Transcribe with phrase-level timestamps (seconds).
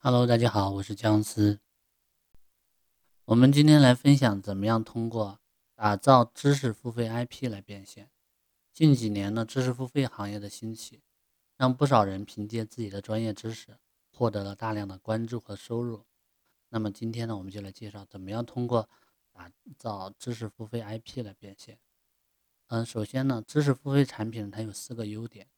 [0.00, 1.58] Hello，大家好，我是姜思。
[3.24, 5.40] 我们今天来分享怎么样通过
[5.74, 8.08] 打造知识付费 IP 来变现。
[8.72, 11.02] 近几年呢，知识付费行业的兴起，
[11.56, 13.76] 让不少人凭借自己的专业知识
[14.12, 16.06] 获得了大量的关注和收入。
[16.68, 18.88] 那么今天呢，我们就来介绍怎么样通过
[19.32, 21.80] 打造知识付费 IP 来变现。
[22.68, 25.48] 嗯，首先呢，知识付费产品它有四个优点。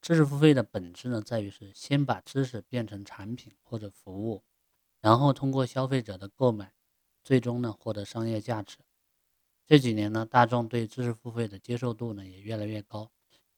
[0.00, 4.42] 知识付费的本质呢，在于是先把知识变成产品或者服务，
[5.00, 6.72] 然后通过消费者的购买，
[7.22, 8.78] 最终呢获得商业价值。
[9.66, 13.12] 这几年呢，大众对知识付费的接受度呢也越来越高。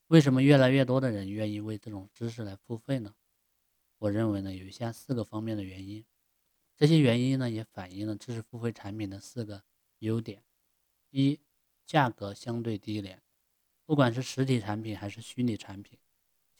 [0.08, 3.14] 为什么越来越多的人愿意为这种知识来付费呢？
[3.98, 6.04] 我认为呢，有以下四个方面的原因。
[6.76, 9.62] 这些原因呢，也反映了知识付费产品的四个
[10.00, 10.42] 优点：
[11.10, 11.38] 一、
[11.86, 13.22] 价格相对低廉，
[13.86, 15.96] 不管是实体产品还是虚拟产品。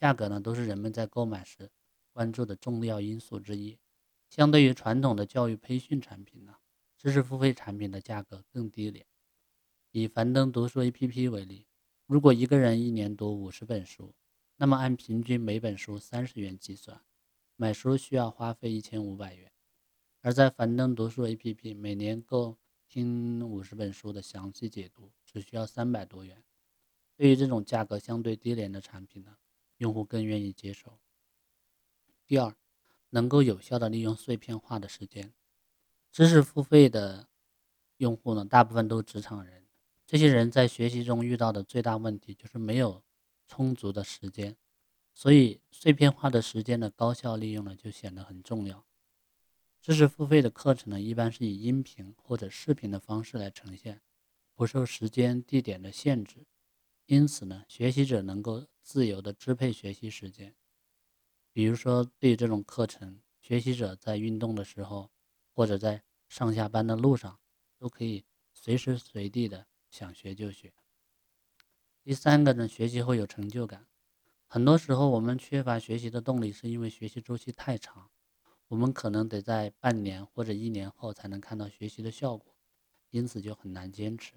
[0.03, 1.71] 价格呢，都是人们在购买时
[2.11, 3.79] 关注的重要因素之一。
[4.29, 6.57] 相对于传统的教育培训产品呢，
[6.99, 9.07] 知识付费产品的价格更低廉。
[9.93, 11.69] 以樊登读书 APP 为例，
[12.07, 14.13] 如果一个人一年读五十本书，
[14.57, 17.01] 那么按平均每本书三十元计算，
[17.55, 19.53] 买书需要花费一千五百元。
[20.21, 26.43] 而在樊登读书 APP，每年购听五十本书的详细解读只需要三百多元。
[27.15, 29.37] 对于这种价格相对低廉的产品呢？
[29.83, 31.01] 用户更愿意接受。
[32.25, 32.55] 第二，
[33.11, 35.35] 能够有效的利用碎片化的时间。
[36.13, 37.29] 知识付费的
[37.97, 39.67] 用户呢，大部分都是职场人，
[40.07, 43.03] 这些人在学习中遇到的最大问题就是没有
[43.49, 44.57] 充足的时间，
[45.13, 48.87] 所以碎片化的时间的高效利用呢，就显得很重要。
[49.81, 54.01] 知识付费的课程呢，一般是以音频或者视频的方式来呈现，
[54.55, 56.47] 不受时间、地点的限制。
[57.07, 60.55] 因此呢，学习者能够自由的支配学习时间。
[61.53, 65.11] 比如说，对这种课程，学习者在运动的时候，
[65.53, 67.39] 或者在上下班的路上，
[67.79, 70.73] 都可以随时随地的想学就学。
[72.03, 73.87] 第三个呢，学习会有成就感。
[74.47, 78.11] 很多时候，我们缺乏学习的动力，是因为学习周期太长，
[78.69, 82.57] 我们可能得在半年或者一年后才能看到学习的效果，
[83.11, 84.35] 因此就很难坚持。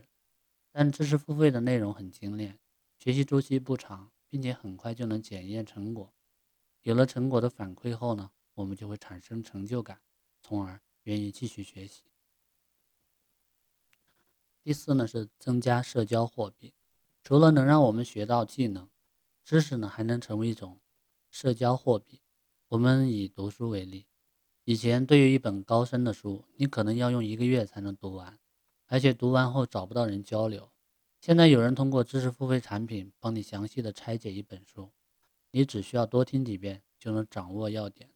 [0.72, 2.60] 但知识付费的内容很精炼，
[2.98, 6.14] 学习周期不长，并且很快就能检验成果。
[6.82, 10.02] 有了成果的反馈后呢，我们就会产生成就感，
[10.42, 12.04] 从而愿意继续学习。
[14.62, 16.74] 第四呢是增加社交货币，
[17.24, 18.90] 除了能让我们学到技能，
[19.44, 20.80] 知识呢还能成为一种
[21.30, 22.22] 社交货币。
[22.70, 24.08] 我们以读书为例，
[24.64, 28.40] 以前对于一本高深的书，你可能要用一个月才能读完。
[28.88, 30.72] 而且读完后找不到人交流。
[31.26, 34.92] 现在有人通过知识付费产品帮你详细的拆解一本书，
[35.50, 38.12] 你只需要多听几遍就能掌握要点。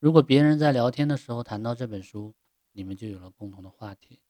[0.00, 2.34] 如果别人在聊天的时候谈到这本书，
[2.72, 4.22] 你们就有了共同的话题。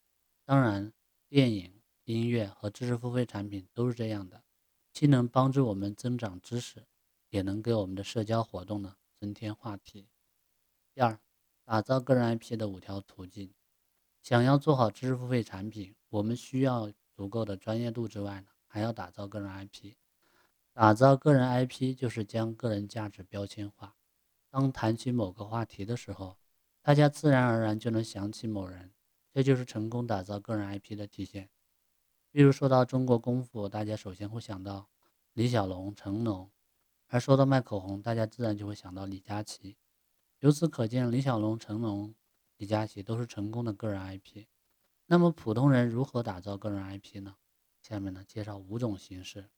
[0.44, 0.92] 当然，
[1.26, 4.44] 电影、音乐和知识付费产品都是这样的，
[4.92, 6.84] 既能帮助我们增长知识，
[7.30, 10.10] 也能给我们的社交活动呢增添话题。
[10.92, 11.18] 第二，
[11.64, 13.54] 打造个人 IP 的五条途径。
[14.20, 19.94] 想要做好知识付费产品，我们需要足够的专业度之外呢，还要打造个人 IP。
[20.72, 23.94] 打造个人 IP 就是将个人价值标签化。
[24.48, 26.38] 当谈起某个话题的时候，
[26.80, 28.92] 大家自然而然就能想起某人，
[29.30, 31.50] 这就是成功打造个人 IP 的体现。
[32.30, 34.88] 比如说到中国功夫，大家首先会想到
[35.34, 36.50] 李小龙、成龙；
[37.08, 39.76] 而说到卖口红，大家自然就会想到李佳琦。
[40.40, 42.14] 由此可见，李小龙、成龙。
[42.58, 44.46] 李佳琦都是成功的个人 IP，
[45.12, 47.36] 那么普通人如何打造个人 IP 呢？
[47.82, 49.50] 下面呢介绍五种形式。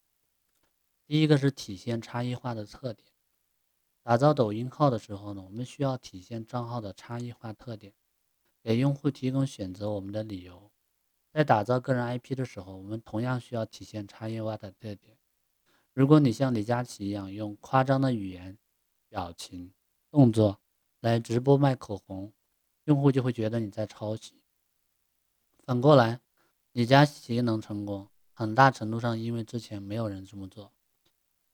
[1.06, 3.06] 第一个是体现差异化的特点。
[4.02, 7.94] 打造抖音号的时候呢，我们需要体现账号的差异化特点，
[8.64, 10.72] 给用户提供选择我们的理由。
[11.32, 15.16] 在打造个人 IP 的时候，我们同样需要体现差异化的特点。
[15.92, 18.58] 如果你像李佳琦一样用夸张的语言、
[19.08, 19.72] 表情、
[20.10, 20.58] 动作
[20.98, 22.32] 来直播卖口红，
[22.86, 24.40] 用户就会觉得你在抄袭。
[25.66, 26.20] 反过来，
[26.72, 30.74] 李佳琦能成功，很大程度上因为之前没有人这么做。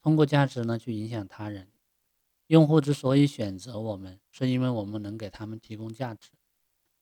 [0.02, 1.70] 通过价值呢去影响他人，
[2.48, 6.30] 用户之所以选择我们，是因为我们能给他们提供价值。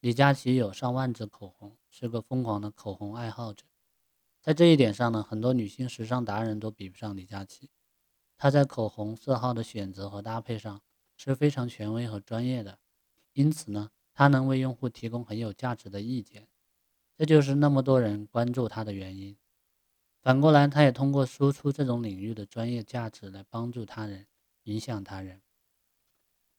[0.00, 3.64] 李佳琦有上万支口红，是个疯狂的口红爱好者。
[4.42, 7.70] 在这一点上呢，很多女性时尚达人都比不上李佳琦。
[8.36, 10.82] 他在口红色号的选择和搭配上
[11.16, 12.78] 是非常权威和专业的，
[13.32, 13.90] 因此呢。
[14.12, 16.48] 他能为用户提供很有价值的意见，
[17.18, 19.36] 这就是那么多人关注他的原因。
[20.22, 24.28] 反过来，他也通过输出这种领域的专业价值来帮助他人、
[24.62, 25.42] 影响他人。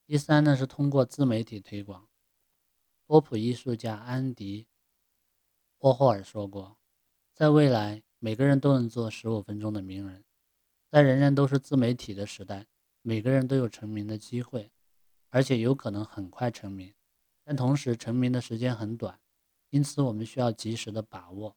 [0.06, 2.10] 第三呢是通过自媒体推广。
[3.06, 4.64] 波普艺术家安迪·
[5.80, 6.78] 沃霍尔说过，
[7.34, 10.26] 在未来，每个人都能做十五分钟的名人。
[10.90, 12.68] 在人人都是自媒体的时代，
[13.02, 14.74] 每个人都有成名的机会，
[15.30, 16.94] 而且有可能很快成名。
[17.46, 19.20] 但同时，成名的时间很短，
[19.70, 21.56] 因此我们需要及时的把握。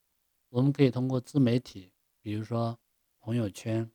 [0.51, 2.79] 我们可以通过自媒体，比如说
[3.19, 3.91] 朋友圈、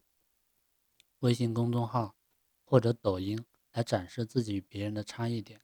[1.19, 2.16] 微信公众号
[2.64, 5.62] 或者抖音，来展示自己与别人的差异点，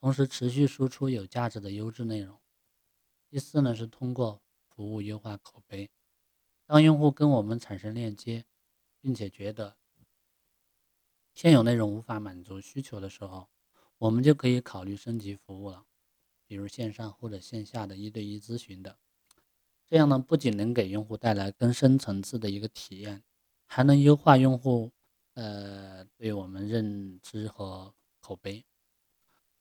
[0.00, 2.40] 同时持续输出有价值的优质内容。
[3.28, 5.90] 第四呢，是通过服务优化口碑。
[6.66, 8.44] 当用户跟我们产生链接，
[9.00, 9.76] 并且觉得
[11.32, 13.48] 现有内容无法满足需求的时候，
[13.98, 15.86] 我们就可以考虑升级服务了，
[16.52, 18.98] 比如线上或者线下的一对一咨询的。
[19.88, 23.22] 这样呢，不仅能给用户带来更深层次的一个体验，
[23.64, 24.92] 还能优化用户
[25.32, 28.66] 呃对我们认知和口碑。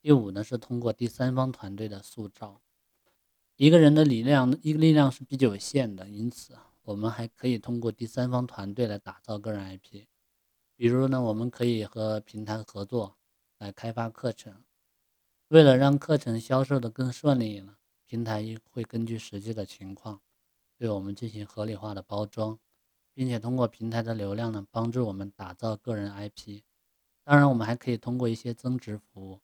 [0.01, 2.61] 第五呢，是通过第三方团队的塑造。
[3.55, 10.07] 一个人的力量，一个力量是比较有限的，因此我们还可以通过第三方团队来打造个人 IP。
[10.75, 13.15] 比如呢，我们可以和平台合作
[13.59, 14.61] 来开发课程。
[15.51, 17.75] 为了让课程销售的更顺利呢，
[18.05, 20.21] 平台会根据实际的情况，
[20.77, 22.57] 对我们进行合理化的包装，
[23.13, 26.61] 并且通过平台的流量呢，帮助我们打造个人 IP。
[27.25, 29.41] 当然，我们还可以通过一些增值服务，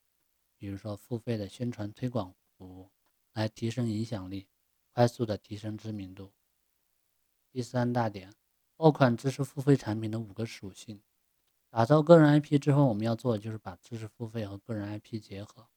[0.57, 2.89] 比如说付费的宣传推广服务。
[3.33, 4.47] 来提升影响力，
[4.93, 6.31] 快速的提升知名度。
[7.51, 8.33] 第三大点，
[8.77, 11.01] 爆款知识付费产品的五个属性。
[11.69, 15.67] 打造个人 IP 之后，我们要做的就是把知识付费和个人 IP 结合。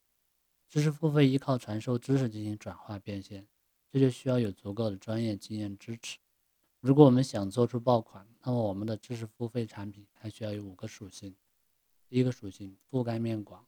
[0.71, 3.45] 知识付费依靠传授知识进行转化变现，
[3.91, 6.17] 这就需要有足够的专业经验支持。
[6.79, 11.35] 如果我们想做出爆款，那么我们的知识付费产品还需要有五个属性。
[12.07, 13.67] 第一个属性，覆盖面广。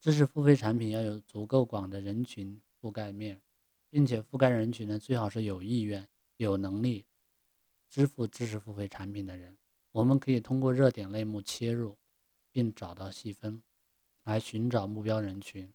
[0.00, 2.62] 知识付费产品要有足够广的人群。
[2.80, 3.42] 覆盖面，
[3.90, 7.04] 并且覆盖人群呢，最好是有意愿、有能力
[7.90, 9.58] 支付知识付费产品的人。
[9.92, 11.98] 我们可以通过热点类目切入，
[12.50, 13.62] 并找到细分，
[14.22, 15.70] 来寻找目标人群。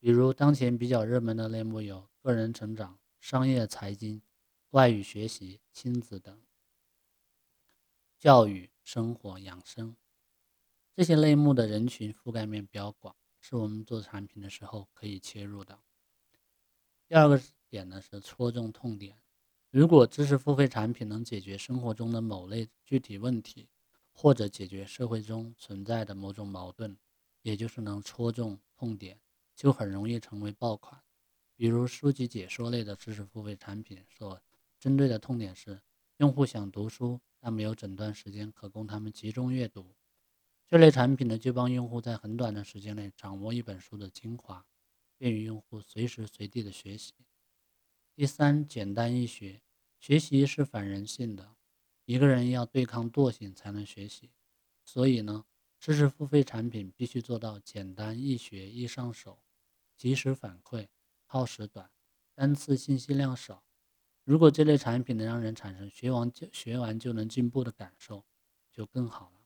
[0.00, 4.22] 比如当前比较热门的类目有个人成长、商业财经、
[4.70, 6.40] 外语学习、亲子等，
[8.18, 9.96] 教育、生活、养生
[10.94, 15.80] 这些类目的人群覆盖面比较广，是我们做产品的时候可以切入的。
[17.08, 19.20] 第二个点呢是戳中痛点。
[19.70, 23.68] 如果知识付费产品能解决生活中的某类具体问题，
[24.12, 26.96] 或者解决社会中存在的某种矛盾，
[27.42, 29.20] 也就是能戳中痛点，
[29.58, 31.02] 就很容易成为爆款。
[31.56, 34.40] 比如书籍解说类的知识付费产品，所
[34.78, 35.82] 针对的痛点是
[36.18, 39.96] 用户想读书，但没有整段时间可供他们集中阅读。
[40.68, 44.64] 这类产品呢，就帮用户在很短的时间内掌握一本书的精华。
[45.16, 47.12] 便于用户随时随地的学习。
[48.14, 49.62] 第三，简单易学。
[49.98, 51.56] 学习是反人性的，
[52.04, 54.30] 一个人要对抗惰性才能学习。
[54.84, 55.44] 所以呢，
[55.80, 59.40] 知识付费产品必须做到简单易学、易上手、
[59.98, 60.88] 及时反馈、
[61.26, 61.90] 耗时短、
[62.34, 63.62] 单次信息量少。
[64.22, 68.24] 如果这类产品能让人产生学完就学完就能进步的感受，
[68.70, 69.40] 就更好了。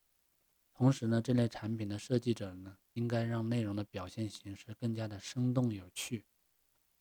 [0.74, 6.26] 同时呢，这类产品的设计者呢，应该让内容的表现形式更加的生动有趣。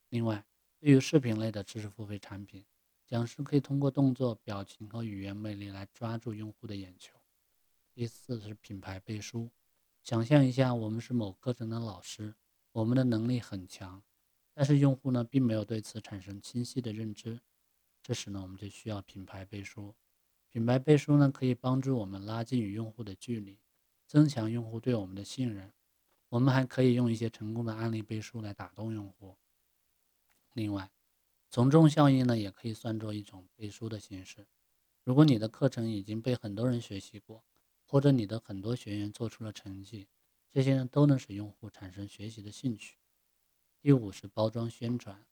[0.08, 0.44] 另外，
[0.78, 2.64] 对于视频类的知识付费产品，
[3.06, 7.18] 讲师可以通过动作、表情和语言魅力来抓住用户的眼球。
[7.92, 9.50] 第四是品牌背书。
[10.02, 12.34] 想象一下，我们是某课程的老师，
[12.72, 14.02] 我们的能力很强，
[14.54, 17.40] 但是用户呢，并没有对此产生清晰的认知。
[18.02, 19.94] 这时呢，我们就需要品牌背书。
[20.48, 23.58] 品牌背书呢，可以帮助我们拉近与用户的距离。
[24.06, 25.72] 增强用户对我们的信任，
[26.28, 29.36] 我们还可以用一些成功的案例背书来打动用户。
[30.52, 30.90] 另外，
[31.48, 34.46] 从众效应呢，也可以算作一种背书的形式。
[35.04, 37.44] 如果你的课程已经被很多人学习过，
[37.86, 40.08] 或者你的很多学员做出了成绩，
[40.52, 42.98] 这些呢都能使用户产生学习的兴趣。
[43.80, 45.24] 第五是包装宣传，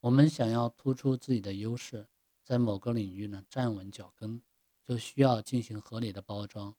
[0.00, 2.06] 我们想要突出自己的优势，
[2.44, 4.42] 在某个领域呢站稳脚跟，
[4.84, 6.76] 就需要进行合理的包装。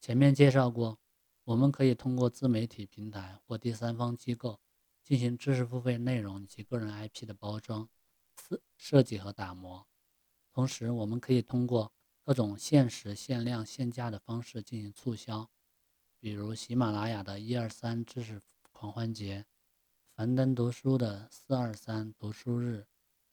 [0.00, 0.98] 前面介绍过，
[1.44, 4.60] 我们可以通过自媒体平台或第三方机构
[5.04, 7.88] 进行知识付费内容及个人 IP 的包装、
[8.34, 9.86] 设设计和打磨。
[10.52, 11.92] 同时，我们可以通过
[12.24, 15.48] 各种限时、限量、限价的方式进行促销，
[16.20, 19.46] 比如喜马拉雅的一二三知识狂欢节、
[20.14, 22.86] 樊登读书的四二三读书日，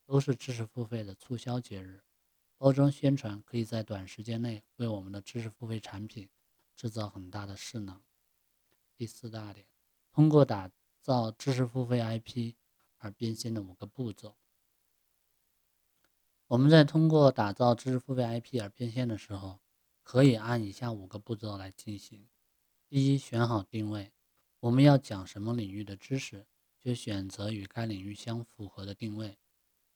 [0.06, 2.01] 都是知识付费的促销节日。
[2.58, 6.29] 包装宣传可以在短时间内为我们的知识付费产品。
[6.77, 8.03] 制造很大的势能。
[8.96, 9.65] 第四大点，
[10.12, 10.70] 通过打
[11.01, 12.53] 造知识付费 IP
[13.00, 14.38] 而变现的五个步骤。
[16.46, 19.60] 我们在通过打造知识付费 IP 而变现的时候，
[20.03, 22.29] 可以按以下五个步骤来进行：
[22.89, 24.13] 第一，选好定位，
[24.62, 26.48] 我们要讲什么领域的知识，
[26.79, 29.38] 就选择与该领域相符合的定位，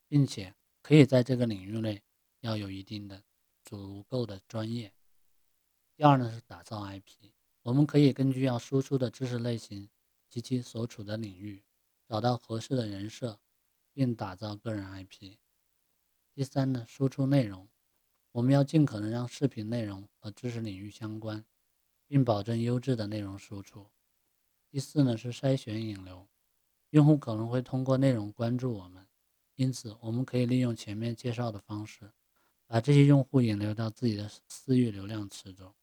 [0.09, 2.03] 并且可以在这个领域内
[2.41, 3.23] 要有一定的
[3.63, 4.93] 足够的专业。
[5.95, 7.31] 第二呢是打造 IP，
[7.61, 9.89] 我们可以根据要输出的知识类型
[10.27, 11.63] 及其所处的领域，
[12.05, 13.39] 找到合适的人设，
[13.93, 15.37] 并打造个人 IP。
[16.33, 17.69] 第三呢，输出内容，
[18.33, 21.45] 我们要尽可能让视频内容和知识领域相关，
[22.11, 23.89] 并保证优质的内容输出。
[24.69, 26.27] 第四呢是筛选引流，
[26.89, 29.07] 用户可能会通过内容关注我们，
[29.55, 32.11] 因此我们可以利用前面介绍的方式，
[32.67, 35.73] 把这些用户引流到自己的私域流量池中。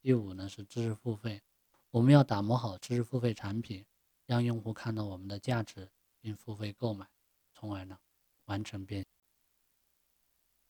[0.00, 1.42] 第五呢是知识付费，
[1.90, 3.84] 我们要打磨好知识付费产品，
[4.24, 5.86] 让用户看到我们的价值
[6.18, 7.06] 并付费购买，
[7.52, 7.98] 从而呢
[8.46, 9.21] 完成变现。